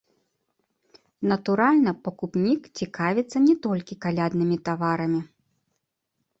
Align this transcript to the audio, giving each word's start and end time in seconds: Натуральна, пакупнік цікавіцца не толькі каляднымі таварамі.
Натуральна, 1.31 1.91
пакупнік 2.07 2.61
цікавіцца 2.79 3.37
не 3.47 3.55
толькі 3.69 4.01
каляднымі 4.09 4.57
таварамі. 4.71 5.21